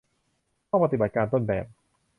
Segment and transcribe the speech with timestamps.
[0.69, 1.65] ห้องปฏิบัติการต้นแบบ